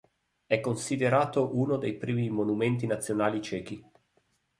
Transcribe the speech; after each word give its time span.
È 0.47 0.59
considerato 0.61 1.55
uno 1.55 1.77
dei 1.77 1.95
primi 1.95 2.27
monumenti 2.31 2.87
nazionali 2.87 3.39
cechi. 3.39 3.85